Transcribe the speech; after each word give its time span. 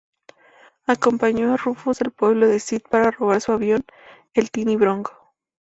Acompañó 0.87 1.53
a 1.53 1.57
Rufus 1.57 2.01
al 2.01 2.09
Pueblo 2.09 2.47
de 2.47 2.59
Cid 2.59 2.81
para 2.89 3.11
robar 3.11 3.39
su 3.39 3.51
avión, 3.51 3.85
el 4.33 4.49
"Tiny 4.49 4.75
Bronco". 4.75 5.35